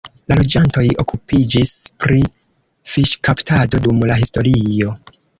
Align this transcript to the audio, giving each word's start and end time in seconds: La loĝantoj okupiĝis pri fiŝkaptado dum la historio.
La 0.31 0.35
loĝantoj 0.37 0.83
okupiĝis 1.01 1.73
pri 2.03 2.17
fiŝkaptado 2.93 3.83
dum 3.89 4.01
la 4.13 4.17
historio. 4.23 4.95